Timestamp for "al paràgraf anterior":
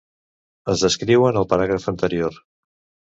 1.43-2.41